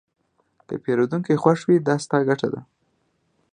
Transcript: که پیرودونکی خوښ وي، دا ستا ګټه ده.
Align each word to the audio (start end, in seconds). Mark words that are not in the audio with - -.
که 0.67 0.75
پیرودونکی 0.83 1.35
خوښ 1.43 1.59
وي، 1.67 1.77
دا 1.87 1.95
ستا 2.03 2.17
ګټه 2.29 2.47
ده. 2.53 2.61